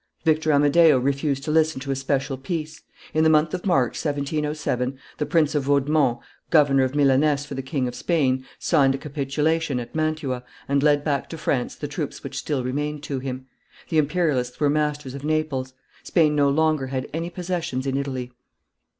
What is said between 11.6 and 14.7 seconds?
the troops which still remained to him. The imperialists